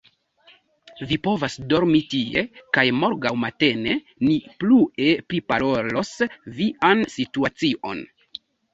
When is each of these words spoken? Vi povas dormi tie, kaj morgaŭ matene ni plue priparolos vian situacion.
Vi 1.11 1.19
povas 1.27 1.57
dormi 1.73 2.01
tie, 2.13 2.43
kaj 2.79 2.87
morgaŭ 3.03 3.33
matene 3.45 3.99
ni 4.31 4.41
plue 4.65 5.13
priparolos 5.31 6.15
vian 6.59 7.09
situacion. 7.21 8.07